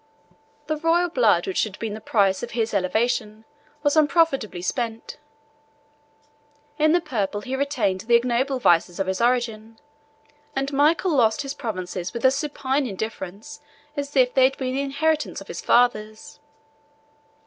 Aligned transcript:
The 0.65 0.77
royal 0.77 1.09
blood 1.09 1.45
which 1.45 1.63
had 1.63 1.77
been 1.77 1.93
the 1.93 2.01
price 2.01 2.41
of 2.41 2.57
his 2.57 2.73
elevation, 2.73 3.45
was 3.83 3.95
unprofitably 3.95 4.63
spent: 4.63 5.19
in 6.79 6.91
the 6.91 6.99
purple 6.99 7.41
he 7.41 7.55
retained 7.55 8.01
the 8.01 8.15
ignoble 8.15 8.57
vices 8.57 8.99
of 8.99 9.05
his 9.05 9.21
origin; 9.21 9.77
and 10.55 10.73
Michael 10.73 11.15
lost 11.15 11.43
his 11.43 11.53
provinces 11.53 12.13
with 12.15 12.25
as 12.25 12.33
supine 12.35 12.87
indifference 12.87 13.61
as 13.95 14.15
if 14.15 14.33
they 14.33 14.45
had 14.45 14.57
been 14.57 14.73
the 14.73 14.81
inheritance 14.81 15.39
of 15.39 15.47
his 15.49 15.61
fathers. 15.61 16.39